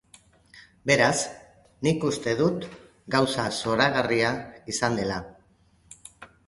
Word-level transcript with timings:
Beraz, 0.91 1.17
nik 1.87 2.07
uste 2.09 2.35
dut 2.41 2.67
gauza 3.17 3.47
zoragarria 3.61 4.35
izan 4.77 5.03
dela. 5.03 5.25